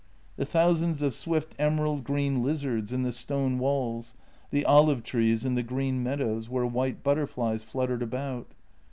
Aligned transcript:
The 0.35 0.47
thousands 0.47 1.03
of 1.03 1.13
swift 1.13 1.53
emerald 1.59 2.03
green 2.03 2.41
lizards 2.41 2.91
in 2.91 3.03
the 3.03 3.11
stone 3.11 3.59
walls, 3.59 4.15
the 4.49 4.65
olive 4.65 5.03
trees 5.03 5.45
in 5.45 5.53
the 5.53 5.61
green 5.61 6.01
meadows, 6.01 6.49
where 6.49 6.65
white 6.65 7.03
butterflies 7.03 7.61
fluttered 7.61 8.01
about. 8.01 8.51